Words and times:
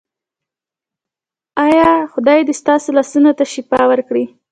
ایا 1.65 1.87
خدای 2.11 2.39
دې 2.47 2.53
ستاسو 2.61 2.89
لاس 2.97 3.11
ته 3.37 3.45
شفا 3.53 3.81
ورکړي؟ 3.89 4.25